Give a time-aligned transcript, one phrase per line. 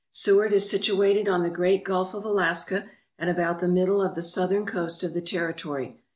[0.09, 4.23] Seward is situated on the great Gulf of Alaska at about the middle of the
[4.23, 5.99] southern coast of the territory.